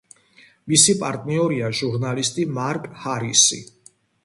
მისი 0.71 0.95
პარტნიორია 1.03 1.69
ჟურნალისტი 1.81 2.47
მარკ 2.57 2.91
ჰარისი. 3.05 3.63